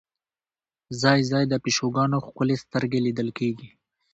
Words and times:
ځای 1.01 1.19
ځای 1.31 1.43
د 1.47 1.53
پیشوګانو 1.63 2.17
ښکلې 2.25 2.55
سترګې 2.63 2.99
لیدل 3.05 3.29
کېږي. 3.39 3.69